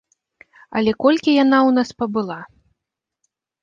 Але 0.79 0.91
колькі 1.05 1.37
яна 1.43 1.57
ў 1.69 1.79
нас 1.79 1.89
пабыла? 2.03 2.39